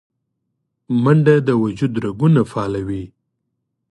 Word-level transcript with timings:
منډه 1.03 1.35
د 1.47 1.49
وجود 1.63 1.93
رګونه 2.05 2.41
فعالوي 2.51 3.05